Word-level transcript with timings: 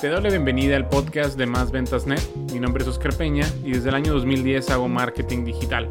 Te 0.00 0.10
doy 0.10 0.22
la 0.22 0.28
bienvenida 0.28 0.76
al 0.76 0.88
podcast 0.90 1.38
de 1.38 1.46
Más 1.46 1.70
Ventas 1.70 2.06
Net. 2.06 2.20
Mi 2.52 2.60
nombre 2.60 2.82
es 2.82 2.88
Oscar 2.88 3.14
Peña 3.14 3.46
y 3.64 3.72
desde 3.72 3.88
el 3.88 3.94
año 3.94 4.12
2010 4.12 4.68
hago 4.70 4.88
marketing 4.88 5.44
digital. 5.44 5.88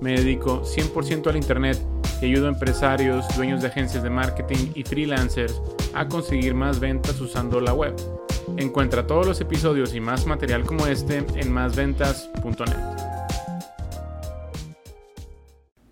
Me 0.00 0.12
dedico 0.12 0.62
100% 0.62 1.26
al 1.26 1.36
Internet 1.36 1.76
y 2.22 2.26
ayudo 2.26 2.46
a 2.46 2.50
empresarios, 2.50 3.26
dueños 3.36 3.60
de 3.60 3.66
agencias 3.66 4.04
de 4.04 4.10
marketing 4.10 4.70
y 4.76 4.84
freelancers 4.84 5.60
a 5.92 6.06
conseguir 6.06 6.54
más 6.54 6.78
ventas 6.78 7.20
usando 7.20 7.60
la 7.60 7.74
web. 7.74 7.96
Encuentra 8.58 9.08
todos 9.08 9.26
los 9.26 9.40
episodios 9.40 9.92
y 9.92 10.00
más 10.00 10.24
material 10.24 10.64
como 10.64 10.86
este 10.86 11.26
en 11.34 11.52
másventas.net. 11.52 13.07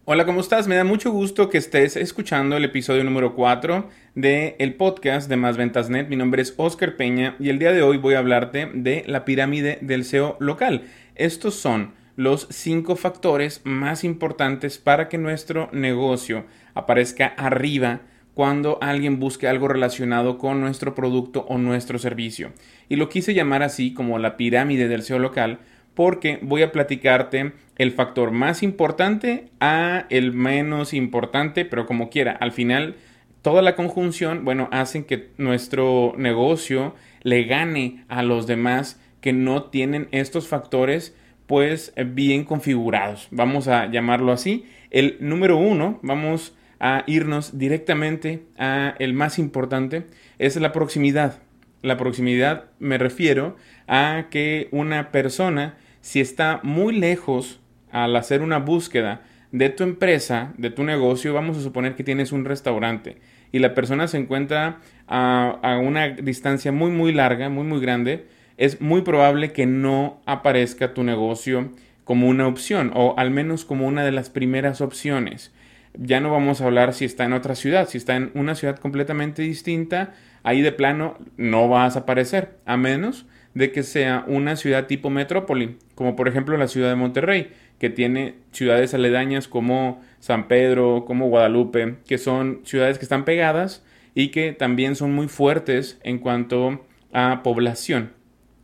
Hola, 0.08 0.24
¿cómo 0.24 0.40
estás? 0.40 0.68
Me 0.68 0.76
da 0.76 0.84
mucho 0.84 1.10
gusto 1.10 1.50
que 1.50 1.58
estés 1.58 1.96
escuchando 1.96 2.56
el 2.56 2.64
episodio 2.64 3.02
número 3.02 3.34
4 3.34 3.88
del 4.14 4.54
el 4.60 4.74
podcast 4.74 5.28
de 5.28 5.34
Más 5.34 5.56
Ventas 5.56 5.90
Net. 5.90 6.06
Mi 6.06 6.14
nombre 6.14 6.42
es 6.42 6.54
Oscar 6.58 6.94
Peña 6.94 7.34
y 7.40 7.48
el 7.48 7.58
día 7.58 7.72
de 7.72 7.82
hoy 7.82 7.96
voy 7.96 8.14
a 8.14 8.20
hablarte 8.20 8.70
de 8.72 9.02
la 9.08 9.24
pirámide 9.24 9.80
del 9.80 10.04
SEO 10.04 10.36
local. 10.38 10.84
Estos 11.16 11.56
son 11.56 11.94
los 12.14 12.46
cinco 12.50 12.94
factores 12.94 13.62
más 13.64 14.04
importantes 14.04 14.78
para 14.78 15.08
que 15.08 15.18
nuestro 15.18 15.70
negocio 15.72 16.44
aparezca 16.74 17.26
arriba 17.26 18.02
cuando 18.32 18.78
alguien 18.82 19.18
busque 19.18 19.48
algo 19.48 19.66
relacionado 19.66 20.38
con 20.38 20.60
nuestro 20.60 20.94
producto 20.94 21.46
o 21.48 21.58
nuestro 21.58 21.98
servicio. 21.98 22.52
Y 22.88 22.94
lo 22.94 23.08
quise 23.08 23.34
llamar 23.34 23.64
así 23.64 23.92
como 23.92 24.20
la 24.20 24.36
pirámide 24.36 24.86
del 24.86 25.02
SEO 25.02 25.18
local 25.18 25.58
porque 25.96 26.38
voy 26.42 26.62
a 26.62 26.70
platicarte 26.70 27.52
el 27.78 27.90
factor 27.90 28.30
más 28.30 28.62
importante 28.62 29.48
a 29.58 30.06
el 30.10 30.32
menos 30.32 30.94
importante, 30.94 31.64
pero 31.64 31.86
como 31.86 32.10
quiera, 32.10 32.32
al 32.32 32.52
final 32.52 32.94
toda 33.40 33.62
la 33.62 33.74
conjunción, 33.74 34.44
bueno, 34.44 34.68
hacen 34.72 35.04
que 35.04 35.30
nuestro 35.38 36.12
negocio 36.18 36.94
le 37.22 37.44
gane 37.44 38.04
a 38.08 38.22
los 38.22 38.46
demás 38.46 39.00
que 39.22 39.32
no 39.32 39.64
tienen 39.64 40.08
estos 40.12 40.48
factores 40.48 41.16
pues 41.46 41.94
bien 42.14 42.44
configurados. 42.44 43.28
Vamos 43.30 43.66
a 43.66 43.86
llamarlo 43.86 44.32
así. 44.32 44.66
El 44.90 45.16
número 45.20 45.56
uno, 45.56 45.98
vamos 46.02 46.54
a 46.78 47.04
irnos 47.06 47.58
directamente 47.58 48.42
a 48.58 48.94
el 48.98 49.14
más 49.14 49.38
importante, 49.38 50.06
es 50.38 50.56
la 50.56 50.72
proximidad. 50.72 51.38
La 51.82 51.96
proximidad 51.96 52.64
me 52.80 52.98
refiero 52.98 53.56
a 53.86 54.26
que 54.30 54.68
una 54.72 55.10
persona 55.10 55.76
si 56.06 56.20
está 56.20 56.60
muy 56.62 56.96
lejos 56.96 57.58
al 57.90 58.14
hacer 58.14 58.40
una 58.40 58.60
búsqueda 58.60 59.22
de 59.50 59.70
tu 59.70 59.82
empresa, 59.82 60.54
de 60.56 60.70
tu 60.70 60.84
negocio, 60.84 61.34
vamos 61.34 61.58
a 61.58 61.62
suponer 61.62 61.96
que 61.96 62.04
tienes 62.04 62.30
un 62.30 62.44
restaurante 62.44 63.16
y 63.50 63.58
la 63.58 63.74
persona 63.74 64.06
se 64.06 64.16
encuentra 64.16 64.78
a, 65.08 65.80
una 65.82 66.10
distancia 66.10 66.70
muy 66.70 66.92
muy 66.92 67.12
larga, 67.12 67.48
muy 67.48 67.64
muy 67.64 67.80
grande, 67.80 68.28
es 68.56 68.80
muy 68.80 69.02
probable 69.02 69.50
que 69.50 69.66
no 69.66 70.20
aparezca 70.26 70.94
tu 70.94 71.02
negocio 71.02 71.72
como 72.04 72.28
una 72.28 72.46
opción 72.46 72.92
o 72.94 73.16
al 73.18 73.32
menos 73.32 73.64
como 73.64 73.88
una 73.88 74.04
de 74.04 74.12
las 74.12 74.30
primeras 74.30 74.80
opciones. 74.80 75.52
Ya 75.98 76.20
no 76.20 76.30
vamos 76.30 76.60
a 76.60 76.66
hablar 76.66 76.94
si 76.94 77.04
está 77.04 77.24
en 77.24 77.32
otra 77.32 77.56
ciudad, 77.56 77.88
si 77.88 77.98
está 77.98 78.14
en 78.14 78.30
una 78.34 78.54
ciudad 78.54 78.76
completamente 78.76 79.42
distinta, 79.42 80.14
ahí 80.44 80.62
de 80.62 80.70
plano 80.70 81.18
no 81.36 81.68
vas 81.68 81.96
a 81.96 82.00
aparecer, 82.00 82.58
a 82.64 82.76
menos 82.76 83.26
de 83.56 83.72
que 83.72 83.82
sea 83.82 84.22
una 84.26 84.54
ciudad 84.54 84.86
tipo 84.86 85.08
metrópoli, 85.08 85.78
como 85.94 86.14
por 86.14 86.28
ejemplo 86.28 86.58
la 86.58 86.68
ciudad 86.68 86.90
de 86.90 86.94
Monterrey, 86.94 87.52
que 87.78 87.88
tiene 87.88 88.34
ciudades 88.52 88.92
aledañas 88.92 89.48
como 89.48 90.02
San 90.20 90.46
Pedro, 90.46 91.06
como 91.06 91.28
Guadalupe, 91.28 91.94
que 92.06 92.18
son 92.18 92.60
ciudades 92.64 92.98
que 92.98 93.06
están 93.06 93.24
pegadas 93.24 93.82
y 94.14 94.28
que 94.28 94.52
también 94.52 94.94
son 94.94 95.14
muy 95.14 95.26
fuertes 95.26 95.98
en 96.02 96.18
cuanto 96.18 96.84
a 97.14 97.40
población. 97.42 98.12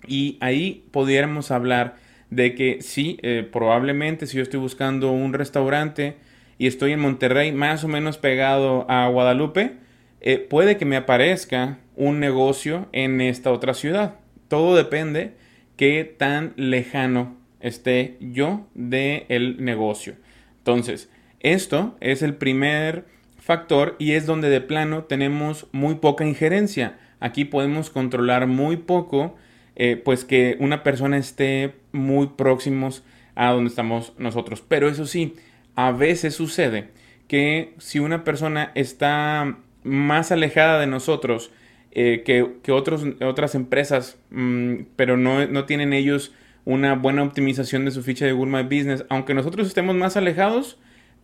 Y 0.07 0.37
ahí 0.41 0.85
pudiéramos 0.91 1.51
hablar 1.53 1.97
de 2.29 2.55
que 2.55 2.83
sí, 2.83 3.19
eh, 3.23 3.49
probablemente 3.51 4.27
si 4.27 4.37
yo 4.37 4.43
estoy 4.43 4.61
buscando 4.61 5.11
un 5.11 5.33
restaurante 5.33 6.17
y 6.59 6.67
estoy 6.67 6.93
en 6.93 7.01
Monterrey, 7.01 7.51
más 7.51 7.83
o 7.83 7.89
menos 7.89 8.19
pegado 8.19 8.85
a 8.91 9.09
Guadalupe, 9.09 9.73
eh, 10.21 10.37
puede 10.37 10.77
que 10.77 10.85
me 10.85 10.97
aparezca 10.97 11.79
un 11.97 12.21
negocio 12.21 12.91
en 12.93 13.23
esta 13.23 13.51
otra 13.53 13.73
ciudad. 13.73 14.17
Todo 14.53 14.77
depende 14.77 15.33
qué 15.79 16.05
tan 16.05 16.53
lejano 16.57 17.39
esté 17.61 18.19
yo 18.21 18.69
del 18.75 19.65
negocio. 19.65 20.17
Entonces, 20.59 21.09
esto 21.41 21.97
es 22.01 22.21
el 22.21 22.35
primer 22.35 23.07
factor 23.39 23.97
y 23.99 24.13
es 24.13 24.27
donde 24.27 24.51
de 24.51 24.61
plano 24.61 25.05
tenemos 25.05 25.69
muy 25.73 25.95
poca 25.95 26.27
injerencia. 26.27 26.99
Aquí 27.19 27.47
podemos 27.47 27.89
controlar 27.89 28.47
muy 28.47 28.77
poco, 28.77 29.37
eh, 29.75 29.97
pues 29.97 30.27
que 30.27 30.59
una 30.61 30.83
persona 30.83 31.17
esté 31.17 31.73
muy 31.93 32.27
próximos 32.27 33.05
a 33.35 33.53
donde 33.53 33.71
estamos 33.71 34.13
nosotros. 34.19 34.63
Pero 34.69 34.87
eso 34.87 35.07
sí, 35.07 35.35
a 35.77 35.93
veces 35.93 36.35
sucede 36.35 36.91
que 37.27 37.73
si 37.79 38.01
una 38.01 38.23
persona 38.23 38.71
está 38.75 39.57
más 39.83 40.31
alejada 40.31 40.79
de 40.79 40.89
nosotros 40.89 41.53
eh, 41.95 42.23
que, 42.25 42.73
otros, 42.73 43.05
otras 43.21 43.55
empresas, 43.55 44.19
mm, 44.31 44.77
pero 44.97 45.17
no, 45.17 45.47
no, 45.47 45.67
tienen 45.67 45.93
ellos 45.93 46.33
una 46.65 46.95
buena 46.95 47.23
optimización 47.23 47.85
de 47.85 47.91
su 47.91 48.03
ficha 48.03 48.25
de 48.25 48.33
Google 48.33 48.53
My 48.53 48.63
Business. 48.63 49.05
Aunque 49.11 49.35
nosotros 49.35 49.67
estemos 49.67 49.95
más 49.95 50.17
alejados, 50.17 50.79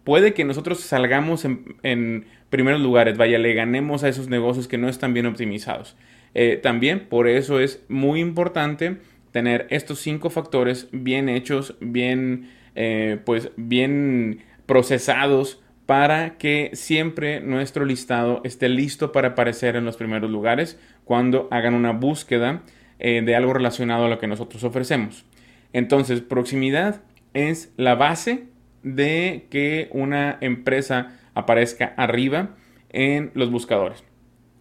puede 0.04 0.34
que 0.34 0.44
nosotros 0.44 0.80
salgamos 0.80 1.44
en, 1.44 2.26
primeros 2.50 2.80
lugares, 2.80 3.16
vaya, 3.16 3.38
le 3.38 3.54
ganemos 3.54 4.04
a 4.04 4.08
esos 4.08 4.28
negocios 4.28 4.68
que 4.68 4.78
no 4.78 4.88
están 4.88 5.14
bien 5.14 5.26
optimizados. 5.26 5.96
Eh, 6.34 6.58
también 6.62 7.08
por 7.08 7.28
eso 7.28 7.60
es 7.60 7.82
muy 7.88 8.20
importante 8.20 8.96
tener 9.32 9.66
estos 9.70 10.00
cinco 10.00 10.30
factores 10.30 10.88
bien 10.92 11.28
hechos, 11.28 11.76
bien, 11.80 12.50
eh, 12.74 13.18
pues, 13.24 13.50
bien 13.56 14.40
procesados 14.66 15.62
para 15.88 16.37
que 16.37 16.69
siempre 16.75 17.41
nuestro 17.41 17.87
listado 17.87 18.43
esté 18.44 18.69
listo 18.69 19.10
para 19.10 19.28
aparecer 19.28 19.75
en 19.75 19.87
los 19.87 19.97
primeros 19.97 20.31
lugares 20.31 20.78
cuando 21.04 21.49
hagan 21.50 21.72
una 21.72 21.93
búsqueda 21.93 22.60
eh, 22.99 23.22
de 23.25 23.34
algo 23.34 23.54
relacionado 23.54 24.04
a 24.04 24.10
lo 24.10 24.19
que 24.19 24.26
nosotros 24.26 24.65
ofrecemos. 24.65 25.25
Entonces, 25.72 26.21
proximidad 26.21 27.00
es 27.32 27.72
la 27.78 27.94
base 27.94 28.49
de 28.82 29.47
que 29.49 29.88
una 29.91 30.37
empresa 30.43 31.19
aparezca 31.32 31.94
arriba 31.97 32.50
en 32.91 33.31
los 33.32 33.50
buscadores. 33.50 34.05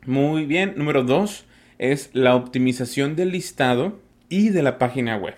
Muy 0.05 0.45
bien, 0.45 0.75
número 0.77 1.03
dos 1.03 1.45
es 1.77 2.09
la 2.13 2.35
optimización 2.35 3.17
del 3.17 3.33
listado 3.33 3.99
y 4.29 4.47
de 4.47 4.63
la 4.63 4.77
página 4.77 5.17
web. 5.17 5.35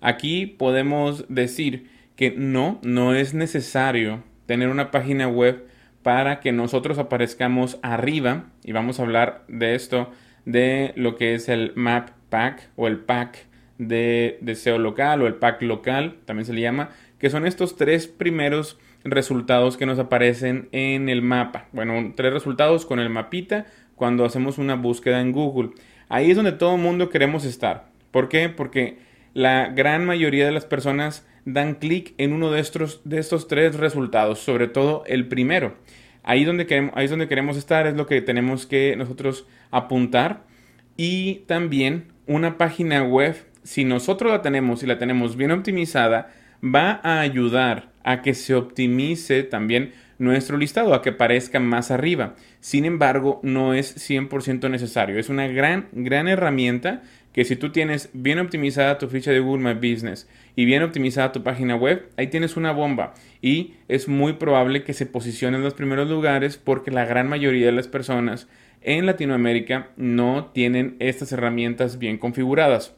Aquí 0.00 0.46
podemos 0.46 1.26
decir 1.28 1.88
que 2.16 2.32
no, 2.32 2.80
no 2.82 3.14
es 3.14 3.34
necesario 3.34 4.24
tener 4.48 4.70
una 4.70 4.90
página 4.90 5.28
web 5.28 5.66
para 6.02 6.40
que 6.40 6.52
nosotros 6.52 6.98
aparezcamos 6.98 7.78
arriba 7.82 8.46
y 8.64 8.72
vamos 8.72 8.98
a 8.98 9.02
hablar 9.02 9.44
de 9.46 9.74
esto 9.74 10.10
de 10.46 10.94
lo 10.96 11.16
que 11.16 11.34
es 11.34 11.50
el 11.50 11.72
map 11.76 12.08
pack 12.30 12.70
o 12.74 12.86
el 12.86 12.96
pack 12.96 13.46
de, 13.76 14.38
SEO 14.54 14.78
local 14.78 15.20
o 15.20 15.26
el 15.26 15.34
pack 15.34 15.60
local 15.60 16.16
también 16.24 16.46
se 16.46 16.54
le 16.54 16.62
llama 16.62 16.88
que 17.18 17.28
son 17.28 17.46
estos 17.46 17.76
tres 17.76 18.06
primeros 18.06 18.78
resultados 19.04 19.76
que 19.76 19.84
nos 19.84 19.98
aparecen 19.98 20.70
en 20.72 21.10
el 21.10 21.20
mapa. 21.20 21.66
Bueno 21.72 22.14
tres 22.16 22.32
resultados 22.32 22.86
con 22.86 23.00
el 23.00 23.10
mapita 23.10 23.66
cuando 23.96 24.24
hacemos 24.24 24.56
una 24.56 24.76
búsqueda 24.76 25.20
en 25.20 25.32
Google. 25.32 25.72
Ahí 26.08 26.30
es 26.30 26.36
donde 26.36 26.52
todo 26.52 26.76
el 26.76 26.80
mundo 26.80 27.10
queremos 27.10 27.44
estar. 27.44 27.88
¿por 28.10 28.30
qué? 28.30 28.48
porque 28.48 28.98
la 29.38 29.68
gran 29.68 30.04
mayoría 30.04 30.46
de 30.46 30.50
las 30.50 30.64
personas 30.64 31.24
dan 31.44 31.76
clic 31.76 32.12
en 32.18 32.32
uno 32.32 32.50
de 32.50 32.58
estos, 32.58 33.02
de 33.04 33.20
estos 33.20 33.46
tres 33.46 33.76
resultados, 33.76 34.40
sobre 34.40 34.66
todo 34.66 35.04
el 35.06 35.28
primero. 35.28 35.76
Ahí, 36.24 36.42
donde 36.42 36.66
queremos, 36.66 36.92
ahí 36.96 37.04
es 37.04 37.10
donde 37.10 37.28
queremos 37.28 37.56
estar, 37.56 37.86
es 37.86 37.94
lo 37.94 38.08
que 38.08 38.20
tenemos 38.20 38.66
que 38.66 38.96
nosotros 38.96 39.46
apuntar. 39.70 40.42
Y 40.96 41.44
también 41.46 42.08
una 42.26 42.58
página 42.58 43.04
web, 43.04 43.36
si 43.62 43.84
nosotros 43.84 44.32
la 44.32 44.42
tenemos 44.42 44.82
y 44.82 44.86
la 44.86 44.98
tenemos 44.98 45.36
bien 45.36 45.52
optimizada, 45.52 46.32
va 46.60 47.00
a 47.04 47.20
ayudar 47.20 47.92
a 48.02 48.22
que 48.22 48.34
se 48.34 48.56
optimice 48.56 49.44
también 49.44 49.92
nuestro 50.18 50.56
listado, 50.56 50.94
a 50.94 51.00
que 51.00 51.10
aparezca 51.10 51.60
más 51.60 51.92
arriba. 51.92 52.34
Sin 52.58 52.84
embargo, 52.84 53.38
no 53.44 53.72
es 53.72 53.96
100% 54.10 54.68
necesario. 54.68 55.16
Es 55.16 55.28
una 55.28 55.46
gran, 55.46 55.86
gran 55.92 56.26
herramienta 56.26 57.02
que 57.38 57.44
si 57.44 57.54
tú 57.54 57.70
tienes 57.70 58.10
bien 58.14 58.40
optimizada 58.40 58.98
tu 58.98 59.06
ficha 59.06 59.30
de 59.30 59.38
Google 59.38 59.62
My 59.62 59.74
Business 59.74 60.28
y 60.56 60.64
bien 60.64 60.82
optimizada 60.82 61.30
tu 61.30 61.44
página 61.44 61.76
web, 61.76 62.10
ahí 62.16 62.26
tienes 62.26 62.56
una 62.56 62.72
bomba 62.72 63.14
y 63.40 63.74
es 63.86 64.08
muy 64.08 64.32
probable 64.32 64.82
que 64.82 64.92
se 64.92 65.06
posicione 65.06 65.56
en 65.56 65.62
los 65.62 65.74
primeros 65.74 66.10
lugares 66.10 66.56
porque 66.56 66.90
la 66.90 67.04
gran 67.04 67.28
mayoría 67.28 67.66
de 67.66 67.70
las 67.70 67.86
personas 67.86 68.48
en 68.80 69.06
Latinoamérica 69.06 69.90
no 69.96 70.46
tienen 70.46 70.96
estas 70.98 71.30
herramientas 71.30 72.00
bien 72.00 72.18
configuradas. 72.18 72.96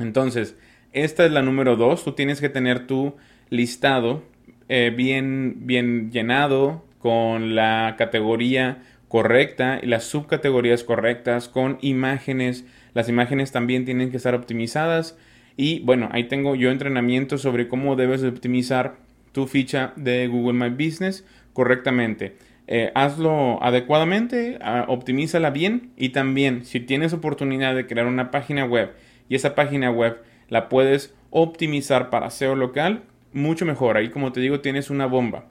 Entonces, 0.00 0.56
esta 0.92 1.24
es 1.24 1.30
la 1.30 1.42
número 1.42 1.76
dos. 1.76 2.02
Tú 2.02 2.14
tienes 2.14 2.40
que 2.40 2.48
tener 2.48 2.88
tu 2.88 3.14
listado 3.48 4.24
eh, 4.68 4.92
bien, 4.92 5.68
bien 5.68 6.10
llenado 6.10 6.84
con 6.98 7.54
la 7.54 7.94
categoría 7.96 8.82
correcta 9.08 9.80
y 9.82 9.86
las 9.86 10.04
subcategorías 10.04 10.84
correctas 10.84 11.48
con 11.48 11.78
imágenes. 11.80 12.64
Las 12.94 13.08
imágenes 13.08 13.52
también 13.52 13.84
tienen 13.84 14.10
que 14.10 14.18
estar 14.18 14.34
optimizadas. 14.34 15.16
Y 15.56 15.80
bueno, 15.80 16.08
ahí 16.12 16.24
tengo 16.24 16.54
yo 16.54 16.70
entrenamiento 16.70 17.38
sobre 17.38 17.66
cómo 17.68 17.96
debes 17.96 18.22
optimizar 18.22 18.96
tu 19.32 19.46
ficha 19.46 19.92
de 19.96 20.28
Google 20.28 20.52
My 20.52 20.70
Business 20.70 21.26
correctamente. 21.52 22.36
Eh, 22.70 22.92
hazlo 22.94 23.62
adecuadamente, 23.62 24.58
ah, 24.60 24.84
optimízala 24.88 25.50
bien 25.50 25.90
y 25.96 26.10
también 26.10 26.66
si 26.66 26.80
tienes 26.80 27.14
oportunidad 27.14 27.74
de 27.74 27.86
crear 27.86 28.06
una 28.06 28.30
página 28.30 28.66
web 28.66 28.92
y 29.28 29.36
esa 29.36 29.54
página 29.54 29.90
web 29.90 30.22
la 30.50 30.68
puedes 30.68 31.14
optimizar 31.30 32.10
para 32.10 32.28
SEO 32.28 32.56
local, 32.56 33.04
mucho 33.32 33.64
mejor. 33.64 33.96
Ahí 33.96 34.10
como 34.10 34.32
te 34.32 34.40
digo 34.40 34.60
tienes 34.60 34.90
una 34.90 35.06
bomba. 35.06 35.46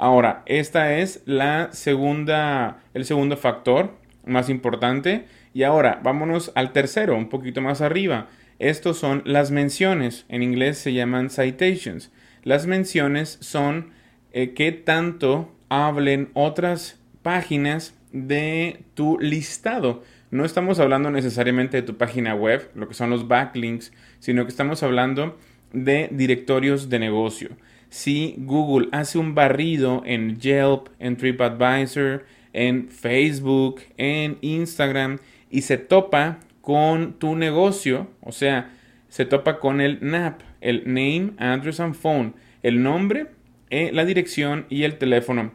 Ahora, 0.00 0.44
esta 0.46 0.96
es 0.96 1.22
la 1.26 1.74
segunda, 1.74 2.78
el 2.94 3.04
segundo 3.04 3.36
factor 3.36 3.98
más 4.24 4.48
importante. 4.48 5.26
Y 5.52 5.62
ahora, 5.62 6.00
vámonos 6.02 6.52
al 6.54 6.72
tercero, 6.72 7.14
un 7.14 7.28
poquito 7.28 7.60
más 7.60 7.82
arriba. 7.82 8.28
Estos 8.58 8.96
son 8.96 9.20
las 9.26 9.50
menciones. 9.50 10.24
En 10.30 10.42
inglés 10.42 10.78
se 10.78 10.94
llaman 10.94 11.28
citations. 11.28 12.10
Las 12.44 12.66
menciones 12.66 13.36
son 13.42 13.90
eh, 14.32 14.54
qué 14.54 14.72
tanto 14.72 15.54
hablen 15.68 16.30
otras 16.32 16.98
páginas 17.20 17.94
de 18.10 18.80
tu 18.94 19.18
listado. 19.20 20.02
No 20.30 20.46
estamos 20.46 20.78
hablando 20.78 21.10
necesariamente 21.10 21.76
de 21.76 21.82
tu 21.82 21.98
página 21.98 22.34
web, 22.34 22.70
lo 22.74 22.88
que 22.88 22.94
son 22.94 23.10
los 23.10 23.28
backlinks, 23.28 23.92
sino 24.18 24.46
que 24.46 24.50
estamos 24.50 24.82
hablando 24.82 25.36
de 25.74 26.08
directorios 26.10 26.88
de 26.88 26.98
negocio 27.00 27.50
si 27.90 28.36
Google 28.38 28.88
hace 28.92 29.18
un 29.18 29.34
barrido 29.34 30.02
en 30.06 30.38
Yelp, 30.38 30.88
en 30.98 31.16
TripAdvisor, 31.16 32.24
en 32.52 32.88
Facebook, 32.88 33.82
en 33.96 34.38
Instagram 34.40 35.18
y 35.50 35.62
se 35.62 35.76
topa 35.76 36.38
con 36.60 37.14
tu 37.14 37.36
negocio, 37.36 38.08
o 38.22 38.32
sea, 38.32 38.72
se 39.08 39.24
topa 39.24 39.58
con 39.58 39.80
el 39.80 39.98
NAP, 40.00 40.40
el 40.60 40.84
Name, 40.86 41.32
Address 41.38 41.80
and 41.80 41.94
Phone, 41.94 42.34
el 42.62 42.82
nombre, 42.82 43.26
eh, 43.70 43.90
la 43.92 44.04
dirección 44.04 44.66
y 44.68 44.84
el 44.84 44.98
teléfono 44.98 45.52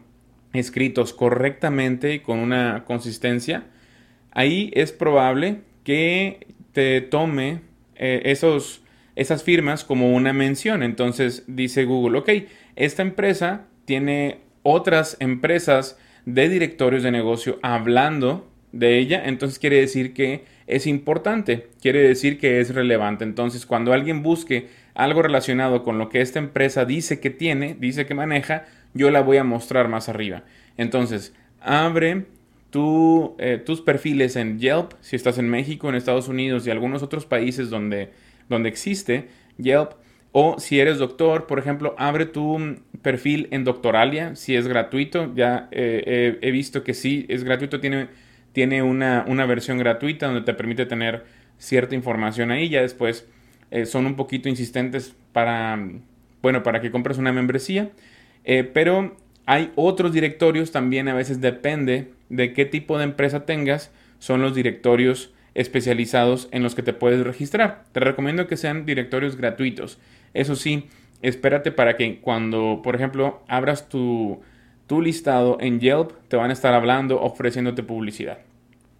escritos 0.59 1.13
correctamente 1.13 2.13
y 2.13 2.19
con 2.19 2.39
una 2.39 2.83
consistencia, 2.85 3.63
ahí 4.31 4.71
es 4.73 4.91
probable 4.91 5.61
que 5.83 6.47
te 6.71 7.01
tome 7.01 7.61
eh, 7.95 8.21
esos 8.25 8.81
esas 9.15 9.44
firmas 9.44 9.83
como 9.83 10.13
una 10.13 10.33
mención. 10.33 10.83
Entonces 10.83 11.44
dice 11.47 11.85
Google, 11.85 12.19
ok, 12.19 12.29
esta 12.75 13.01
empresa 13.01 13.65
tiene 13.85 14.39
otras 14.63 15.17
empresas 15.19 15.97
de 16.25 16.50
directorios 16.50 17.03
de 17.03 17.12
negocio 17.12 17.59
hablando 17.62 18.50
de 18.71 18.97
ella, 18.97 19.23
entonces 19.25 19.57
quiere 19.57 19.79
decir 19.79 20.13
que 20.13 20.44
es 20.67 20.85
importante, 20.85 21.67
quiere 21.81 22.00
decir 22.00 22.39
que 22.39 22.59
es 22.59 22.73
relevante. 22.73 23.23
Entonces, 23.23 23.65
cuando 23.65 23.94
alguien 23.94 24.21
busque 24.21 24.67
algo 24.95 25.21
relacionado 25.21 25.83
con 25.83 25.97
lo 25.97 26.09
que 26.09 26.21
esta 26.21 26.39
empresa 26.39 26.83
dice 26.83 27.19
que 27.19 27.29
tiene, 27.29 27.77
dice 27.79 28.06
que 28.06 28.15
maneja, 28.15 28.65
yo 28.94 29.11
la 29.11 29.21
voy 29.21 29.38
a 29.38 29.44
mostrar 29.44 29.88
más 29.88 30.09
arriba. 30.09 30.44
Entonces, 30.77 31.33
abre 31.61 32.25
tu, 32.69 33.35
eh, 33.38 33.61
tus 33.63 33.81
perfiles 33.81 34.35
en 34.35 34.59
Yelp, 34.59 34.94
si 35.00 35.15
estás 35.15 35.38
en 35.38 35.50
México, 35.50 35.88
en 35.88 35.95
Estados 35.95 36.27
Unidos 36.27 36.68
y 36.68 36.71
algunos 36.71 37.03
otros 37.03 37.25
países 37.25 37.69
donde 37.69 38.11
donde 38.50 38.69
existe 38.69 39.30
Yelp. 39.57 39.92
O 40.31 40.59
si 40.59 40.80
eres 40.81 40.97
doctor, 40.97 41.47
por 41.47 41.59
ejemplo, 41.59 41.95
abre 41.97 42.25
tu 42.25 42.77
perfil 43.01 43.47
en 43.51 43.63
Doctoralia, 43.63 44.36
si 44.36 44.56
es 44.56 44.68
gratuito. 44.68 45.33
Ya 45.33 45.69
eh, 45.71 46.38
he 46.42 46.51
visto 46.51 46.83
que 46.83 46.94
sí, 46.94 47.25
es 47.30 47.45
gratuito, 47.45 47.80
tiene, 47.80 48.09
tiene 48.51 48.83
una, 48.83 49.24
versión 49.45 49.77
gratuita 49.77 50.25
donde 50.25 50.42
te 50.42 50.53
permite 50.53 50.86
tener 50.86 51.24
cierta 51.57 51.95
información 51.95 52.51
ahí. 52.51 52.68
Ya 52.68 52.81
después 52.81 53.27
eh, 53.71 53.86
son 53.86 54.06
un 54.06 54.15
poquito 54.15 54.50
insistentes 54.50 55.15
para, 55.31 55.80
bueno, 56.42 56.63
para 56.63 56.81
que 56.81 56.92
compres 56.92 57.18
una 57.18 57.31
membresía. 57.31 57.92
Eh, 58.44 58.63
pero 58.63 59.15
hay 59.45 59.71
otros 59.75 60.12
directorios 60.12 60.71
también, 60.71 61.07
a 61.07 61.13
veces 61.13 61.39
depende 61.42 62.12
de 62.30 62.53
qué 62.53 62.65
tipo 62.65 62.97
de 62.97 63.03
empresa 63.03 63.45
tengas, 63.45 63.92
son 64.19 64.42
los 64.42 64.56
directorios 64.56 65.33
especializados 65.56 66.50
en 66.52 66.62
los 66.62 66.75
que 66.75 66.84
te 66.84 66.94
puedes 66.94 67.25
registrar. 67.25 67.86
Te 67.92 68.02
recomiendo 68.02 68.48
que 68.48 68.57
sean 68.57 68.86
directorios 68.86 69.38
gratuitos. 69.38 69.98
Eso 70.34 70.56
sí, 70.56 70.90
espérate 71.22 71.72
para 71.72 71.98
que 71.98 72.19
cuando, 72.19 72.81
por 72.84 72.96
ejemplo, 72.96 73.44
abras 73.48 73.90
tu, 73.90 74.42
tu 74.86 75.02
listado 75.02 75.57
en 75.60 75.80
Yelp, 75.80 76.12
te 76.28 76.38
van 76.38 76.50
a 76.50 76.54
estar 76.54 76.74
hablando, 76.74 77.22
ofreciéndote 77.22 77.84
publicidad. 77.84 78.40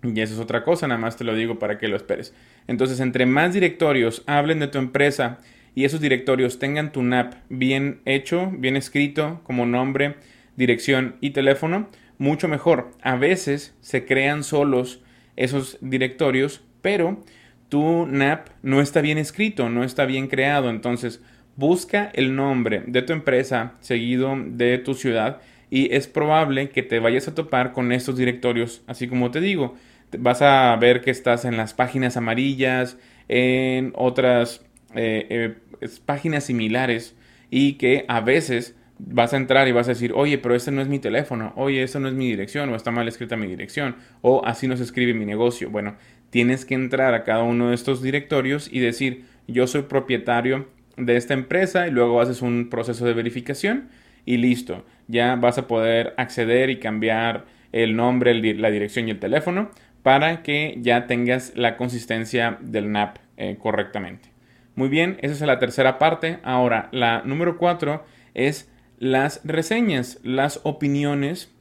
Y 0.02 0.19
eso 0.22 0.34
es 0.36 0.40
otra 0.40 0.63
cosa, 0.63 0.88
nada 0.88 1.00
más 1.00 1.18
te 1.18 1.24
lo 1.24 1.36
digo 1.36 1.60
para 1.60 1.78
que 1.78 1.88
lo 1.88 1.96
esperes. 1.96 2.34
Entonces, 2.68 3.00
entre 3.00 3.25
más 3.25 3.54
directorios 3.54 4.24
hablen 4.28 4.60
de 4.60 4.68
tu 4.68 4.78
empresa 4.78 5.40
y 5.74 5.84
esos 5.84 6.00
directorios 6.00 6.57
tengan 6.60 6.92
tu 6.92 7.04
NAP 7.04 7.34
bien 7.50 8.02
hecho, 8.06 8.52
bien 8.57 8.78
escrito, 8.78 9.42
como 9.44 9.66
nombre, 9.66 10.16
dirección 10.56 11.18
y 11.22 11.31
teléfono, 11.31 11.90
mucho 12.18 12.48
mejor. 12.48 12.92
A 13.02 13.16
veces 13.18 13.75
se 13.81 14.06
crean 14.06 14.44
solos 14.44 15.02
esos 15.35 15.77
directorios, 15.81 16.61
pero 16.81 17.23
tu 17.69 18.05
NAP 18.05 18.49
no 18.61 18.81
está 18.81 19.01
bien 19.01 19.17
escrito, 19.17 19.69
no 19.69 19.83
está 19.83 20.05
bien 20.05 20.27
creado. 20.27 20.69
Entonces, 20.69 21.21
busca 21.55 22.11
el 22.13 22.35
nombre 22.35 22.83
de 22.87 23.01
tu 23.01 23.13
empresa 23.13 23.73
seguido 23.79 24.35
de 24.37 24.77
tu 24.77 24.93
ciudad 24.93 25.41
y 25.69 25.93
es 25.93 26.07
probable 26.07 26.69
que 26.69 26.83
te 26.83 26.99
vayas 26.99 27.27
a 27.27 27.35
topar 27.35 27.71
con 27.71 27.91
estos 27.91 28.17
directorios, 28.17 28.83
así 28.87 29.07
como 29.07 29.31
te 29.31 29.41
digo. 29.41 29.75
Vas 30.17 30.41
a 30.41 30.75
ver 30.77 31.01
que 31.01 31.11
estás 31.11 31.45
en 31.45 31.57
las 31.57 31.73
páginas 31.73 32.15
amarillas, 32.15 32.97
en 33.27 33.91
otras 33.95 34.63
eh, 34.93 35.55
eh, 35.81 35.89
páginas 36.05 36.45
similares 36.45 37.15
y 37.49 37.73
que 37.73 38.05
a 38.07 38.21
veces 38.21 38.75
vas 39.00 39.33
a 39.33 39.38
entrar 39.38 39.68
y 39.68 39.71
vas 39.71 39.88
a 39.88 39.92
decir, 39.92 40.13
oye, 40.13 40.38
pero 40.38 40.56
este 40.56 40.71
no 40.71 40.81
es 40.81 40.88
mi 40.88 41.00
teléfono, 41.00 41.53
oye, 41.56 41.83
esta 41.83 42.00
no 42.00 42.07
es 42.07 42.13
mi 42.13 42.27
dirección, 42.27 42.69
o 42.69 42.75
está 42.75 42.92
mal 42.92 43.07
escrita 43.07 43.36
mi 43.36 43.47
dirección, 43.47 43.95
o 44.21 44.45
así 44.45 44.68
no 44.68 44.77
se 44.77 44.83
escribe 44.83 45.13
mi 45.13 45.25
negocio. 45.25 45.69
Bueno, 45.69 45.95
tienes 46.30 46.65
que 46.65 46.75
entrar 46.75 47.13
a 47.13 47.24
cada 47.24 47.44
uno 47.44 47.69
de 47.69 47.75
estos 47.75 48.01
directorios 48.01 48.69
y 48.71 48.80
decir, 48.80 49.25
yo 49.47 49.68
soy 49.68 49.83
propietario 49.83 50.68
de 50.97 51.18
esta 51.18 51.33
empresa 51.33 51.88
y 51.88 51.92
luego 51.92 52.21
haces 52.21 52.42
un 52.42 52.69
proceso 52.69 53.06
de 53.06 53.13
verificación 53.13 53.89
y 54.25 54.38
listo, 54.38 54.86
ya 55.07 55.36
vas 55.36 55.57
a 55.57 55.68
poder 55.68 56.13
acceder 56.18 56.69
y 56.69 56.80
cambiar 56.80 57.45
el 57.71 57.95
nombre, 57.95 58.33
la 58.56 58.71
dirección 58.71 59.07
y 59.07 59.12
el 59.12 59.19
teléfono 59.19 59.69
para 60.01 60.44
que 60.44 60.77
ya 60.80 61.07
tengas 61.07 61.53
la 61.56 61.77
consistencia 61.77 62.57
del 62.62 62.92
NAP 62.92 63.18
eh, 63.37 63.57
correctamente. 63.59 64.30
Muy 64.75 64.87
bien, 64.87 65.18
esa 65.21 65.33
es 65.33 65.42
la 65.42 65.59
tercera 65.59 65.97
parte. 65.97 66.40
Ahora, 66.44 66.90
la 66.92 67.21
número 67.25 67.57
cuatro 67.57 68.06
es 68.33 68.69
las 68.99 69.42
reseñas, 69.44 70.19
las 70.23 70.59
opiniones 70.64 71.52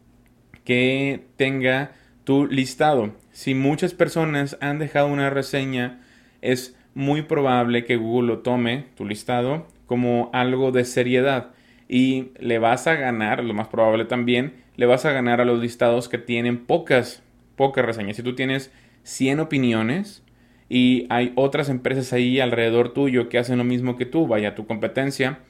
que 0.65 1.27
tenga 1.37 1.93
tu 2.25 2.47
listado. 2.47 3.13
Si 3.33 3.55
muchas 3.55 3.95
personas 3.95 4.57
han 4.61 4.79
dejado 4.79 5.09
una 5.09 5.31
reseña, 5.31 6.01
es 6.41 6.77
muy 6.95 7.23
probable 7.23 7.85
que 7.85 7.97
Google 7.97 8.29
lo 8.29 8.39
tome, 8.39 8.87
tu 8.97 9.05
listado, 9.05 9.67
como 9.87 10.31
algo 10.33 10.73
de 10.73 10.85
seriedad. 10.85 11.51
Y 11.89 12.31
le 12.39 12.59
vas 12.59 12.87
a 12.87 12.95
ganar, 12.95 13.45
lo 13.45 13.53
más 13.53 13.69
probable 13.69 14.05
también, 14.05 14.55
le 14.77 14.87
vas 14.87 15.05
a 15.05 15.13
ganar 15.13 15.41
a 15.41 15.45
los 15.45 15.61
listados 15.61 16.09
que 16.09 16.19
tienen 16.19 16.65
pocas, 16.65 17.23
pocas 17.57 17.85
reseñas. 17.85 18.17
Si 18.17 18.23
tú 18.23 18.35
tienes 18.35 18.73
100 19.03 19.41
opiniones 19.41 20.23
y 20.69 21.07
hay 21.11 21.33
otras 21.35 21.69
empresas 21.69 22.13
ahí 22.13 22.41
alrededor 22.41 22.95
tuyo 22.95 23.29
que 23.29 23.39
hacen 23.39 23.59
lo 23.59 23.65
mismo 23.65 23.97
que 23.97 24.07
tú, 24.07 24.27
vaya, 24.27 24.55
tu 24.55 24.67
competencia, 24.67 25.41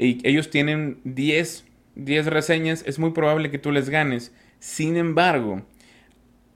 y 0.00 0.18
ellos 0.24 0.48
tienen 0.50 0.98
10, 1.04 1.66
10 1.96 2.26
reseñas, 2.26 2.82
es 2.86 2.98
muy 2.98 3.10
probable 3.10 3.50
que 3.50 3.58
tú 3.58 3.70
les 3.70 3.90
ganes. 3.90 4.34
Sin 4.58 4.96
embargo, 4.96 5.62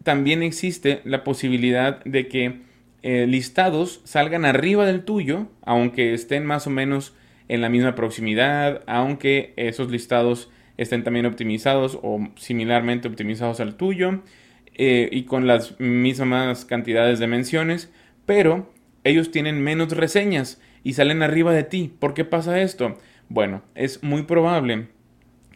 también 0.02 0.42
existe 0.42 1.00
la 1.04 1.24
posibilidad 1.24 2.02
de 2.04 2.28
que 2.28 2.60
eh, 3.02 3.26
listados 3.26 4.00
salgan 4.04 4.46
arriba 4.46 4.86
del 4.86 5.04
tuyo, 5.04 5.48
aunque 5.62 6.14
estén 6.14 6.46
más 6.46 6.66
o 6.66 6.70
menos 6.70 7.14
en 7.48 7.60
la 7.60 7.68
misma 7.68 7.94
proximidad, 7.94 8.82
aunque 8.86 9.52
esos 9.56 9.90
listados 9.90 10.50
estén 10.78 11.04
también 11.04 11.26
optimizados 11.26 11.98
o 12.02 12.26
similarmente 12.36 13.08
optimizados 13.08 13.60
al 13.60 13.76
tuyo 13.76 14.22
eh, 14.74 15.08
y 15.12 15.24
con 15.24 15.46
las 15.46 15.78
mismas 15.78 16.64
cantidades 16.64 17.18
de 17.18 17.26
menciones, 17.26 17.92
pero 18.24 18.72
ellos 19.04 19.30
tienen 19.30 19.62
menos 19.62 19.94
reseñas 19.94 20.60
y 20.82 20.94
salen 20.94 21.22
arriba 21.22 21.52
de 21.52 21.64
ti. 21.64 21.92
¿Por 21.98 22.14
qué 22.14 22.24
pasa 22.24 22.60
esto? 22.62 22.98
Bueno, 23.28 23.62
es 23.74 24.02
muy 24.02 24.22
probable 24.22 24.88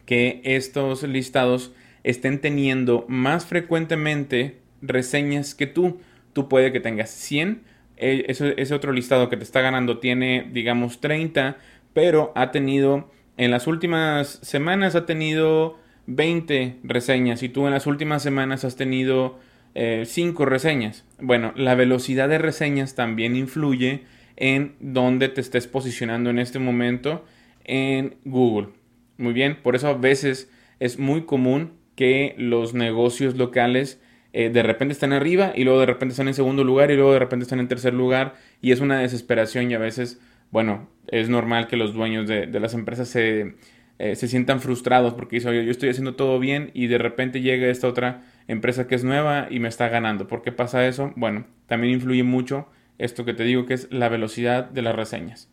que 0.05 0.41
estos 0.43 1.03
listados 1.03 1.71
estén 2.03 2.39
teniendo 2.39 3.05
más 3.07 3.45
frecuentemente 3.45 4.59
reseñas 4.81 5.55
que 5.55 5.67
tú. 5.67 5.99
Tú 6.33 6.49
puede 6.49 6.71
que 6.71 6.79
tengas 6.79 7.09
100, 7.11 7.63
e, 7.97 8.25
ese, 8.27 8.73
otro 8.73 8.91
listado 8.91 9.29
que 9.29 9.37
te 9.37 9.43
está 9.43 9.61
ganando 9.61 9.99
tiene, 9.99 10.49
digamos, 10.51 11.01
30, 11.01 11.57
pero 11.93 12.31
ha 12.35 12.51
tenido, 12.51 13.11
en 13.37 13.51
las 13.51 13.67
últimas 13.67 14.39
semanas 14.41 14.95
ha 14.95 15.05
tenido 15.05 15.77
20 16.07 16.77
reseñas 16.83 17.43
y 17.43 17.49
tú 17.49 17.67
en 17.67 17.73
las 17.73 17.87
últimas 17.87 18.23
semanas 18.23 18.63
has 18.63 18.75
tenido 18.75 19.39
5 19.75 20.45
reseñas. 20.45 21.05
Bueno, 21.19 21.53
la 21.55 21.75
velocidad 21.75 22.27
de 22.29 22.37
reseñas 22.37 22.95
también 22.95 23.35
influye 23.35 24.05
en 24.35 24.75
dónde 24.79 25.29
te 25.29 25.41
estés 25.41 25.67
posicionando 25.67 26.29
en 26.29 26.39
este 26.39 26.59
momento 26.59 27.25
en 27.69 28.15
Google. 28.25 28.69
Muy 29.17 29.33
bien, 29.33 29.57
por 29.61 29.75
eso 29.75 29.87
a 29.87 29.93
veces 29.93 30.51
es 30.79 30.97
muy 30.97 31.23
común 31.23 31.73
que 31.95 32.33
los 32.37 32.73
negocios 32.73 33.37
locales 33.37 34.01
eh, 34.33 34.49
de 34.49 34.63
repente 34.63 34.93
están 34.93 35.13
arriba 35.13 35.53
y 35.55 35.63
luego 35.63 35.79
de 35.79 35.85
repente 35.85 36.13
están 36.13 36.27
en 36.27 36.33
segundo 36.33 36.63
lugar 36.63 36.91
y 36.91 36.95
luego 36.95 37.13
de 37.13 37.19
repente 37.19 37.43
están 37.43 37.59
en 37.59 37.67
tercer 37.67 37.93
lugar 37.93 38.35
y 38.61 38.71
es 38.71 38.79
una 38.79 38.99
desesperación 38.99 39.69
y 39.69 39.73
a 39.73 39.79
veces, 39.79 40.19
bueno, 40.51 40.89
es 41.07 41.29
normal 41.29 41.67
que 41.67 41.77
los 41.77 41.93
dueños 41.93 42.27
de, 42.27 42.47
las 42.59 42.73
empresas 42.73 43.07
se, 43.07 43.55
eh, 43.99 44.15
se, 44.15 44.27
sientan 44.27 44.61
frustrados 44.61 45.13
porque 45.13 45.37
dicen, 45.37 45.53
yo 45.65 45.71
estoy 45.71 45.89
haciendo 45.89 46.15
todo 46.15 46.39
bien 46.39 46.71
y 46.73 46.87
de 46.87 46.97
repente 46.97 47.41
llega 47.41 47.67
esta 47.67 47.87
otra 47.87 48.23
empresa 48.47 48.87
que 48.87 48.95
es 48.95 49.03
nueva 49.03 49.47
y 49.49 49.59
me 49.59 49.67
está 49.67 49.89
ganando. 49.89 50.27
¿Por 50.27 50.41
qué 50.41 50.51
pasa 50.51 50.87
eso? 50.87 51.11
Bueno, 51.15 51.45
también 51.67 51.93
influye 51.93 52.23
mucho 52.23 52.67
esto 52.97 53.25
que 53.25 53.33
te 53.33 53.43
digo 53.43 53.65
que 53.65 53.73
es 53.73 53.91
la 53.91 54.09
velocidad 54.09 54.69
de 54.69 54.81
las 54.83 54.95
reseñas. 54.95 55.49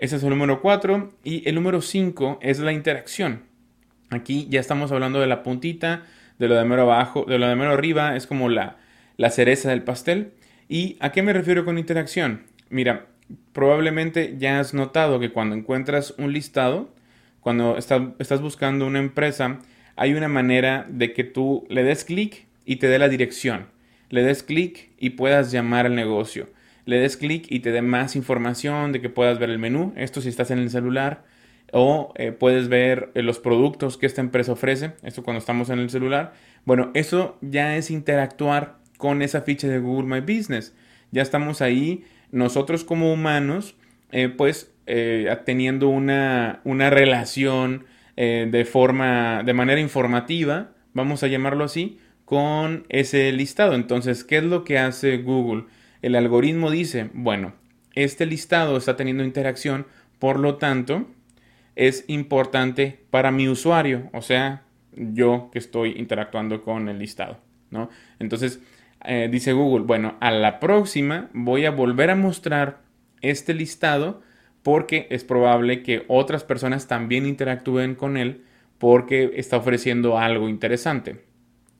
Ese 0.00 0.16
es 0.16 0.22
el 0.22 0.30
número 0.30 0.62
4 0.62 1.12
y 1.24 1.46
el 1.46 1.56
número 1.56 1.82
5 1.82 2.38
es 2.40 2.58
la 2.58 2.72
interacción. 2.72 3.42
Aquí 4.08 4.46
ya 4.48 4.58
estamos 4.58 4.90
hablando 4.92 5.20
de 5.20 5.26
la 5.26 5.42
puntita, 5.42 6.06
de 6.38 6.48
lo 6.48 6.54
de 6.54 6.64
mero 6.64 6.90
abajo, 6.90 7.26
de 7.28 7.38
lo 7.38 7.46
de 7.46 7.54
mero 7.54 7.72
arriba, 7.72 8.16
es 8.16 8.26
como 8.26 8.48
la, 8.48 8.78
la 9.18 9.28
cereza 9.28 9.68
del 9.68 9.82
pastel. 9.82 10.32
¿Y 10.70 10.96
a 11.00 11.12
qué 11.12 11.22
me 11.22 11.34
refiero 11.34 11.66
con 11.66 11.76
interacción? 11.76 12.44
Mira, 12.70 13.08
probablemente 13.52 14.36
ya 14.38 14.58
has 14.58 14.72
notado 14.72 15.20
que 15.20 15.32
cuando 15.32 15.54
encuentras 15.54 16.14
un 16.16 16.32
listado, 16.32 16.94
cuando 17.40 17.76
estás 17.76 18.40
buscando 18.40 18.86
una 18.86 19.00
empresa, 19.00 19.58
hay 19.96 20.14
una 20.14 20.28
manera 20.28 20.86
de 20.88 21.12
que 21.12 21.24
tú 21.24 21.66
le 21.68 21.82
des 21.82 22.04
clic 22.04 22.46
y 22.64 22.76
te 22.76 22.88
dé 22.88 22.98
la 22.98 23.10
dirección. 23.10 23.66
Le 24.08 24.22
des 24.22 24.42
clic 24.42 24.92
y 24.98 25.10
puedas 25.10 25.52
llamar 25.52 25.84
al 25.84 25.94
negocio. 25.94 26.48
Le 26.90 26.98
des 26.98 27.16
clic 27.16 27.46
y 27.48 27.60
te 27.60 27.70
dé 27.70 27.82
más 27.82 28.16
información 28.16 28.90
de 28.90 29.00
que 29.00 29.08
puedas 29.08 29.38
ver 29.38 29.48
el 29.48 29.60
menú. 29.60 29.92
Esto 29.94 30.20
si 30.20 30.28
estás 30.28 30.50
en 30.50 30.58
el 30.58 30.70
celular 30.70 31.22
o 31.72 32.12
eh, 32.16 32.32
puedes 32.32 32.68
ver 32.68 33.12
eh, 33.14 33.22
los 33.22 33.38
productos 33.38 33.96
que 33.96 34.06
esta 34.06 34.20
empresa 34.20 34.50
ofrece, 34.50 34.94
esto 35.04 35.22
cuando 35.22 35.38
estamos 35.38 35.70
en 35.70 35.78
el 35.78 35.88
celular. 35.88 36.32
Bueno, 36.64 36.90
eso 36.94 37.38
ya 37.42 37.76
es 37.76 37.92
interactuar 37.92 38.78
con 38.98 39.22
esa 39.22 39.42
ficha 39.42 39.68
de 39.68 39.78
Google 39.78 40.08
My 40.08 40.20
Business. 40.20 40.74
Ya 41.12 41.22
estamos 41.22 41.62
ahí, 41.62 42.02
nosotros 42.32 42.82
como 42.82 43.12
humanos, 43.12 43.76
eh, 44.10 44.28
pues 44.28 44.72
teniendo 45.44 45.88
una, 45.88 46.60
una 46.64 46.90
relación 46.90 47.84
de 48.16 48.64
forma, 48.68 49.44
de 49.44 49.54
manera 49.54 49.80
informativa, 49.80 50.72
vamos 50.94 51.22
a 51.22 51.28
llamarlo 51.28 51.62
así, 51.62 52.00
con 52.24 52.86
ese 52.88 53.30
listado. 53.30 53.74
Entonces, 53.74 54.24
¿qué 54.24 54.38
es 54.38 54.42
lo 54.42 54.64
que 54.64 54.80
hace 54.80 55.18
Google? 55.18 55.66
El 56.02 56.14
algoritmo 56.16 56.70
dice, 56.70 57.10
bueno, 57.12 57.52
este 57.94 58.26
listado 58.26 58.76
está 58.76 58.96
teniendo 58.96 59.24
interacción, 59.24 59.86
por 60.18 60.38
lo 60.38 60.56
tanto, 60.56 61.06
es 61.76 62.04
importante 62.08 63.00
para 63.10 63.30
mi 63.30 63.48
usuario, 63.48 64.08
o 64.12 64.22
sea, 64.22 64.62
yo 64.92 65.50
que 65.52 65.58
estoy 65.58 65.94
interactuando 65.96 66.62
con 66.62 66.88
el 66.88 66.98
listado, 66.98 67.38
¿no? 67.70 67.90
Entonces, 68.18 68.60
eh, 69.04 69.28
dice 69.30 69.52
Google, 69.52 69.84
bueno, 69.84 70.16
a 70.20 70.30
la 70.30 70.60
próxima 70.60 71.30
voy 71.32 71.64
a 71.64 71.70
volver 71.70 72.10
a 72.10 72.16
mostrar 72.16 72.82
este 73.22 73.54
listado 73.54 74.22
porque 74.62 75.06
es 75.10 75.24
probable 75.24 75.82
que 75.82 76.04
otras 76.08 76.44
personas 76.44 76.86
también 76.86 77.26
interactúen 77.26 77.94
con 77.94 78.16
él 78.16 78.44
porque 78.78 79.32
está 79.36 79.56
ofreciendo 79.56 80.18
algo 80.18 80.48
interesante 80.48 81.24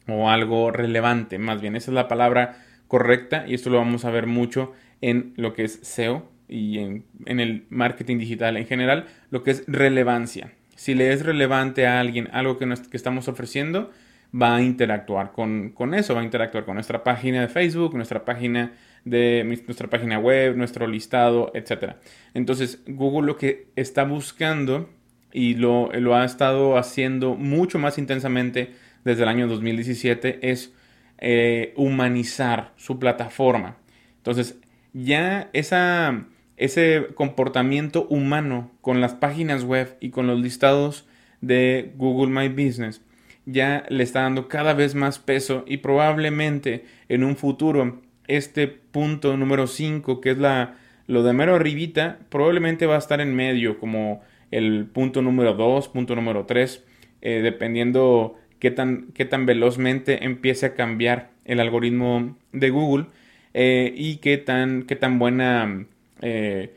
o 0.08 0.30
algo 0.30 0.70
relevante, 0.70 1.38
más 1.38 1.60
bien, 1.60 1.76
esa 1.76 1.90
es 1.90 1.94
la 1.94 2.08
palabra 2.08 2.64
correcta 2.90 3.44
y 3.46 3.54
esto 3.54 3.70
lo 3.70 3.78
vamos 3.78 4.04
a 4.04 4.10
ver 4.10 4.26
mucho 4.26 4.72
en 5.00 5.32
lo 5.36 5.54
que 5.54 5.62
es 5.62 5.78
SEO, 5.82 6.28
y 6.50 6.78
en, 6.78 7.04
el 7.26 7.64
marketing 7.70 8.18
digital 8.18 8.56
en 8.56 8.66
general, 8.66 9.06
lo 9.30 9.44
que 9.44 9.52
es 9.52 9.62
relevancia. 9.68 10.52
Si 10.74 10.94
le 10.94 11.12
es 11.12 11.24
relevante 11.24 11.86
a 11.86 12.00
alguien 12.00 12.28
algo 12.32 12.58
que, 12.58 12.66
que 12.90 12.96
estamos 12.96 13.28
ofreciendo, 13.28 13.90
va 14.34 14.56
a 14.56 14.62
interactuar 14.62 15.30
con, 15.30 15.72
eso, 15.94 16.14
va 16.14 16.22
a 16.22 16.24
interactuar 16.24 16.64
con 16.64 16.74
nuestra 16.74 17.04
página 17.04 17.42
de 17.42 17.48
Facebook, 17.48 17.94
nuestra 17.94 18.24
página 18.24 18.72
de 19.04 19.44
nuestra 19.44 19.88
página 19.88 20.18
web, 20.18 20.56
nuestro 20.56 20.88
listado, 20.88 21.52
etc. 21.54 21.94
Entonces, 22.34 22.82
Google 22.86 23.28
lo 23.28 23.36
que 23.36 23.68
está 23.76 24.02
buscando 24.02 24.90
y 25.32 25.54
lo, 25.54 25.92
lo 25.92 26.16
ha 26.16 26.24
estado 26.24 26.76
haciendo 26.76 27.36
mucho 27.36 27.78
más 27.78 27.96
intensamente 27.96 28.72
desde 29.04 29.22
el 29.22 29.28
año 29.28 29.46
2017 29.46 30.50
es 30.50 30.74
eh, 31.20 31.72
humanizar 31.76 32.72
su 32.76 32.98
plataforma. 32.98 33.76
Entonces, 34.16 34.58
ya 34.92 35.50
ese 35.52 37.06
comportamiento 37.14 38.06
humano 38.08 38.70
con 38.80 39.00
las 39.00 39.14
páginas 39.14 39.64
web 39.64 39.96
y 40.00 40.10
con 40.10 40.26
los 40.26 40.40
listados 40.40 41.06
de 41.40 41.92
Google 41.96 42.32
My 42.32 42.48
Business 42.48 43.02
ya 43.46 43.84
le 43.88 44.02
está 44.02 44.22
dando 44.22 44.48
cada 44.48 44.74
vez 44.74 44.94
más 44.94 45.18
peso 45.18 45.64
y 45.66 45.78
probablemente 45.78 46.84
en 47.08 47.24
un 47.24 47.36
futuro 47.36 48.00
este 48.26 48.68
punto 48.68 49.36
número 49.36 49.66
5 49.66 50.20
que 50.20 50.30
es 50.32 50.38
la 50.38 50.76
lo 51.06 51.22
de 51.22 51.32
mero 51.32 51.56
arribita 51.56 52.18
probablemente 52.28 52.86
va 52.86 52.96
a 52.96 52.98
estar 52.98 53.20
en 53.20 53.34
medio 53.34 53.78
como 53.78 54.22
el 54.50 54.86
punto 54.86 55.22
número 55.22 55.54
2, 55.54 55.88
punto 55.88 56.14
número 56.14 56.46
3 56.46 56.84
eh, 57.22 57.40
dependiendo 57.42 58.36
qué 58.60 58.70
tan, 58.70 59.08
qué 59.14 59.24
tan 59.24 59.46
velozmente 59.46 60.24
empiece 60.24 60.66
a 60.66 60.74
cambiar 60.74 61.30
el 61.44 61.58
algoritmo 61.58 62.36
de 62.52 62.70
Google 62.70 63.06
eh, 63.54 63.92
y 63.96 64.16
qué 64.16 64.38
tan, 64.38 64.84
qué 64.84 64.94
tan 64.94 65.18
buena 65.18 65.86
eh, 66.22 66.72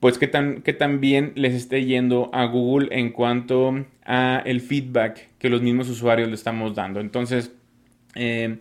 pues 0.00 0.18
qué 0.18 0.26
tan, 0.26 0.62
qué 0.62 0.72
tan 0.72 1.00
bien 1.00 1.32
les 1.34 1.54
esté 1.54 1.84
yendo 1.84 2.30
a 2.32 2.44
Google 2.44 2.88
en 2.90 3.10
cuanto 3.10 3.86
a 4.04 4.42
el 4.44 4.60
feedback 4.60 5.28
que 5.38 5.48
los 5.48 5.62
mismos 5.62 5.88
usuarios 5.88 6.28
le 6.28 6.34
estamos 6.34 6.74
dando. 6.74 7.00
Entonces, 7.00 7.52
eh, 8.14 8.58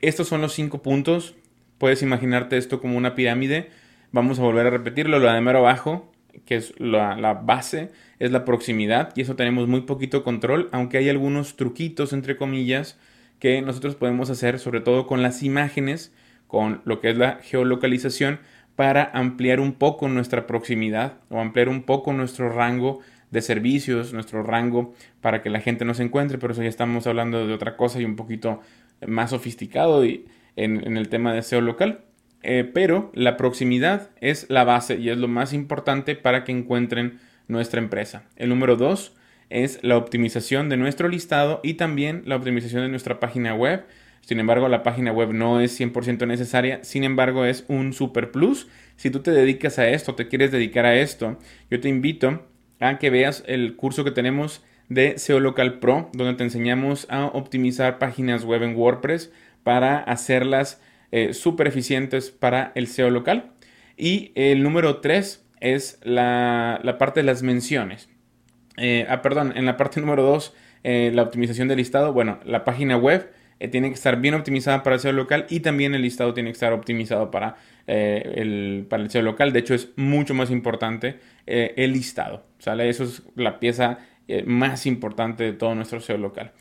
estos 0.00 0.28
son 0.28 0.40
los 0.40 0.54
cinco 0.54 0.82
puntos. 0.82 1.34
Puedes 1.78 2.02
imaginarte 2.02 2.56
esto 2.56 2.80
como 2.80 2.96
una 2.96 3.14
pirámide. 3.14 3.70
Vamos 4.12 4.38
a 4.38 4.42
volver 4.42 4.66
a 4.66 4.70
repetirlo. 4.70 5.18
Lo 5.18 5.30
de 5.30 5.40
mero 5.40 5.58
abajo, 5.58 6.10
que 6.44 6.56
es 6.56 6.74
la, 6.78 7.34
base, 7.34 7.90
es 8.18 8.30
la 8.30 8.44
proximidad. 8.44 9.12
Y 9.16 9.22
eso 9.22 9.36
tenemos 9.36 9.68
muy 9.68 9.82
poquito 9.82 10.24
control, 10.24 10.68
aunque 10.72 10.98
hay 10.98 11.08
algunos 11.08 11.56
truquitos, 11.56 12.12
entre 12.12 12.36
comillas, 12.36 12.98
que 13.38 13.62
nosotros 13.62 13.94
podemos 13.94 14.30
hacer, 14.30 14.58
sobre 14.58 14.80
todo 14.80 15.06
con 15.06 15.22
las 15.22 15.42
imágenes, 15.42 16.12
con 16.46 16.82
lo 16.84 17.00
que 17.00 17.10
es 17.10 17.16
la 17.16 17.38
geolocalización, 17.42 18.40
para 18.76 19.10
ampliar 19.12 19.60
un 19.60 19.72
poco 19.72 20.08
nuestra 20.08 20.46
proximidad 20.46 21.14
o 21.30 21.40
ampliar 21.40 21.68
un 21.68 21.82
poco 21.82 22.12
nuestro 22.12 22.48
rango 22.48 23.00
de 23.30 23.42
servicios, 23.42 24.12
nuestro 24.12 24.42
rango 24.42 24.94
para 25.20 25.42
que 25.42 25.50
la 25.50 25.60
gente 25.60 25.84
nos 25.84 26.00
encuentre, 26.00 26.38
pero 26.38 26.52
eso 26.52 26.62
ya 26.62 26.68
estamos 26.68 27.06
hablando 27.06 27.46
de 27.46 27.52
otra 27.52 27.76
cosa 27.76 28.00
y 28.00 28.04
un 28.04 28.16
poquito 28.16 28.60
más 29.06 29.30
sofisticado 29.30 30.04
y 30.04 30.26
en, 30.56 30.96
el 30.96 31.08
tema 31.08 31.32
de 31.32 31.42
SEO 31.42 31.60
local. 31.60 32.04
Eh, 32.42 32.70
pero 32.72 33.10
la 33.14 33.36
proximidad 33.36 34.10
es 34.20 34.46
la 34.48 34.64
base 34.64 34.96
y 34.96 35.10
es 35.10 35.18
lo 35.18 35.28
más 35.28 35.52
importante 35.52 36.14
para 36.14 36.44
que 36.44 36.52
encuentren 36.52 37.18
nuestra 37.48 37.80
empresa. 37.80 38.24
El 38.36 38.48
número 38.48 38.76
dos 38.76 39.14
es 39.50 39.78
la 39.82 39.96
optimización 39.96 40.68
de 40.68 40.76
nuestro 40.76 41.08
listado 41.08 41.60
y 41.62 41.74
también 41.74 42.22
la 42.26 42.36
optimización 42.36 42.82
de 42.82 42.88
nuestra 42.88 43.18
página 43.18 43.54
web 43.54 43.84
sin 44.28 44.40
embargo, 44.40 44.68
la 44.68 44.82
página 44.82 45.10
web 45.10 45.32
no 45.32 45.58
es 45.58 45.80
100% 45.80 46.26
necesaria. 46.26 46.84
Sin 46.84 47.02
embargo, 47.02 47.46
es 47.46 47.64
un 47.66 47.94
super 47.94 48.30
plus. 48.30 48.68
Si 48.96 49.08
tú 49.08 49.20
te 49.20 49.30
dedicas 49.30 49.78
a 49.78 49.88
esto, 49.88 50.16
te 50.16 50.28
quieres 50.28 50.52
dedicar 50.52 50.84
a 50.84 50.96
esto, 50.96 51.38
yo 51.70 51.80
te 51.80 51.88
invito 51.88 52.46
a 52.78 52.98
que 52.98 53.08
veas 53.08 53.42
el 53.46 53.74
curso 53.74 54.04
que 54.04 54.10
tenemos 54.10 54.62
de 54.90 55.18
SEO 55.18 55.40
Local 55.40 55.78
Pro, 55.78 56.10
donde 56.12 56.34
te 56.34 56.44
enseñamos 56.44 57.06
a 57.08 57.24
optimizar 57.24 57.98
páginas 57.98 58.44
web 58.44 58.64
en 58.64 58.76
WordPress 58.76 59.32
para 59.62 59.96
hacerlas 59.96 60.82
eh, 61.12 61.32
eficientes 61.64 62.30
para 62.30 62.72
el 62.74 62.86
SEO 62.86 63.10
local. 63.10 63.52
Y 63.96 64.30
el 64.36 64.62
número 64.62 64.98
3 64.98 65.44
es 65.60 65.98
la, 66.02 66.80
parte 66.98 67.20
de 67.20 67.24
las 67.24 67.42
menciones. 67.42 68.08
Eh, 68.76 69.06
ah, 69.08 69.22
perdón, 69.22 69.52
en 69.56 69.66
la 69.66 69.76
parte 69.76 70.00
número 70.00 70.22
2, 70.22 70.54
eh, 70.84 71.10
la 71.12 71.22
optimización 71.22 71.68
del 71.68 71.78
listado. 71.78 72.12
Bueno, 72.12 72.38
la 72.44 72.64
página 72.64 72.96
web 72.96 73.30
eh, 73.58 73.68
tiene 73.68 73.88
que 73.88 73.94
estar 73.94 74.20
bien 74.20 74.34
optimizada 74.34 74.82
para 74.82 74.94
el 74.94 75.00
SEO 75.00 75.12
local 75.12 75.46
y 75.48 75.60
también 75.60 75.94
el 75.94 76.02
listado 76.02 76.32
tiene 76.32 76.50
que 76.50 76.54
estar 76.54 76.72
optimizado 76.72 77.30
para, 77.30 77.56
el, 77.86 78.86
para 78.88 79.02
el 79.02 79.10
SEO 79.10 79.22
local. 79.22 79.52
De 79.52 79.58
hecho, 79.58 79.74
es 79.74 79.90
mucho 79.96 80.34
más 80.34 80.50
importante 80.50 81.18
el 81.46 81.92
listado. 81.92 82.44
¿sale? 82.58 82.88
Eso 82.88 83.04
es 83.04 83.22
la 83.34 83.58
pieza 83.58 83.98
más 84.44 84.84
importante 84.84 85.42
de 85.42 85.54
todo 85.54 85.74
nuestro 85.74 86.00
SEO 86.00 86.18
local. 86.18 86.52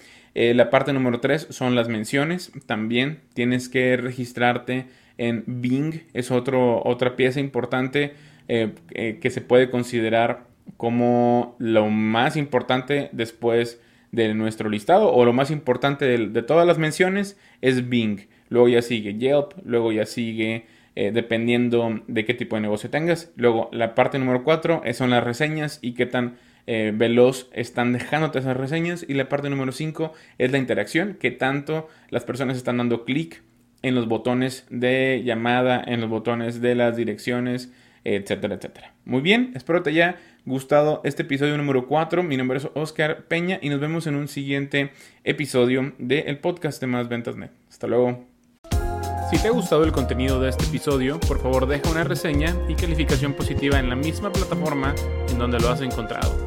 La 0.53 0.69
parte 0.69 0.93
número 0.93 1.19
3 1.19 1.47
son 1.49 1.75
las 1.75 1.89
menciones. 1.89 2.51
También 2.65 3.21
tienes 3.33 3.69
que 3.69 3.97
registrarte 3.97 4.85
en 5.17 5.43
Bing. 5.47 6.03
Es 6.13 6.31
otro, 6.31 6.81
otra 6.85 7.15
pieza 7.15 7.39
importante 7.39 8.13
que 8.47 9.29
se 9.29 9.41
puede 9.41 9.69
considerar 9.69 10.47
como 10.75 11.55
lo 11.59 11.89
más 11.89 12.35
importante 12.35 13.09
después 13.13 13.81
de 14.11 14.33
nuestro 14.33 14.69
listado 14.69 15.13
o 15.13 15.25
lo 15.25 15.33
más 15.33 15.51
importante 15.51 16.05
de, 16.05 16.41
todas 16.43 16.67
las 16.67 16.77
menciones 16.77 17.37
es 17.61 17.87
Bing. 17.89 18.27
Luego 18.49 18.67
ya 18.67 18.81
sigue 18.81 19.15
Yelp, 19.15 19.53
luego 19.65 19.91
ya 19.91 20.05
sigue 20.05 20.65
eh, 20.95 21.11
dependiendo 21.11 22.01
de 22.07 22.25
qué 22.25 22.33
tipo 22.33 22.55
de 22.55 22.61
negocio 22.61 22.89
tengas. 22.89 23.31
Luego 23.35 23.69
la 23.71 23.95
parte 23.95 24.19
número 24.19 24.43
4 24.43 24.83
son 24.93 25.09
las 25.09 25.23
reseñas 25.23 25.79
y 25.81 25.93
qué 25.93 26.05
tan 26.05 26.37
eh, 26.67 26.91
veloz 26.93 27.49
están 27.53 27.93
dejándote 27.93 28.39
esas 28.39 28.57
reseñas. 28.57 29.05
Y 29.07 29.13
la 29.13 29.29
parte 29.29 29.49
número 29.49 29.71
5 29.71 30.13
es 30.37 30.51
la 30.51 30.57
interacción, 30.57 31.15
que 31.19 31.31
tanto 31.31 31.87
las 32.09 32.23
personas 32.25 32.57
están 32.57 32.77
dando 32.77 33.05
clic 33.05 33.41
en 33.81 33.95
los 33.95 34.07
botones 34.07 34.65
de 34.69 35.23
llamada, 35.23 35.83
en 35.85 36.01
los 36.01 36.09
botones 36.09 36.61
de 36.61 36.75
las 36.75 36.95
direcciones, 36.95 37.71
etcétera, 38.03 38.55
etcétera. 38.55 38.93
Muy 39.05 39.21
bien, 39.21 39.51
espero 39.55 39.83
te 39.83 39.89
haya 39.91 40.17
gustado 40.45 41.01
este 41.03 41.23
episodio 41.23 41.57
número 41.57 41.87
4. 41.87 42.23
Mi 42.23 42.37
nombre 42.37 42.57
es 42.57 42.67
Oscar 42.73 43.25
Peña 43.27 43.59
y 43.61 43.69
nos 43.69 43.79
vemos 43.79 44.07
en 44.07 44.15
un 44.15 44.27
siguiente 44.27 44.91
episodio 45.23 45.93
del 45.97 46.39
podcast 46.39 46.81
de 46.81 46.87
Más 46.87 47.09
Ventas 47.09 47.35
Net. 47.35 47.51
Hasta 47.69 47.87
luego. 47.87 48.25
Si 49.29 49.37
te 49.37 49.49
ha 49.49 49.51
gustado 49.51 49.83
el 49.83 49.91
contenido 49.91 50.39
de 50.39 50.49
este 50.49 50.63
episodio, 50.63 51.19
por 51.19 51.41
favor 51.41 51.67
deja 51.67 51.89
una 51.91 52.05
reseña 52.05 52.55
y 52.69 52.75
calificación 52.75 53.33
positiva 53.33 53.77
en 53.77 53.89
la 53.89 53.95
misma 53.97 54.31
plataforma 54.31 54.95
en 55.29 55.37
donde 55.37 55.59
lo 55.59 55.69
has 55.69 55.81
encontrado. 55.81 56.46